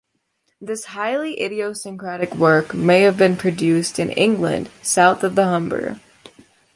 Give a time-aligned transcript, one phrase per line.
[0.59, 5.99] This highly idiosyncratic work may have been produced in England south of the Humber.